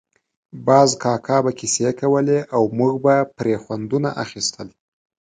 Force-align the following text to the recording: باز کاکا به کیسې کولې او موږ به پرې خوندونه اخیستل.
باز 0.67 0.89
کاکا 1.03 1.37
به 1.45 1.51
کیسې 1.59 1.89
کولې 2.01 2.39
او 2.55 2.61
موږ 2.77 2.93
به 3.03 3.15
پرې 3.37 3.53
خوندونه 3.63 4.09
اخیستل. 4.23 4.67